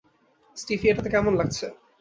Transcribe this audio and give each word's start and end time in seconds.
স্টিফি, 0.57 0.85
এটাতে 0.89 1.09
কেমন 1.11 1.33
লাগছে? 1.39 1.65